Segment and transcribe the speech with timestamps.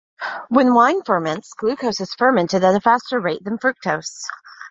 [0.49, 4.23] When wine ferments, glucose is fermented at a faster rate than fructose.